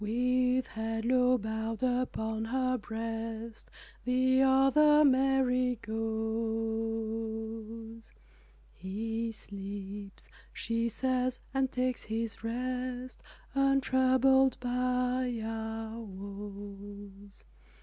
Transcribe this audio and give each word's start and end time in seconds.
With 0.01 0.65
head 0.65 1.05
low 1.05 1.37
bowed 1.37 1.83
upon 1.83 2.45
her 2.45 2.75
breast 2.79 3.69
The 4.03 4.41
other 4.41 5.05
Mary 5.05 5.77
goes, 5.79 8.11
"He 8.73 9.31
sleeps," 9.31 10.27
she 10.51 10.89
says, 10.89 11.37
"and 11.53 11.71
takes 11.71 12.05
His 12.05 12.43
rest 12.43 13.21
Untroubled 13.53 14.57
by 14.59 15.39
our 15.43 15.99
woes." 15.99 17.43